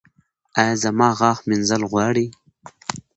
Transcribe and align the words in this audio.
ایا 0.59 0.73
زما 0.83 1.09
غاښ 1.19 1.39
مینځل 1.49 1.81
غواړي؟ 1.91 2.27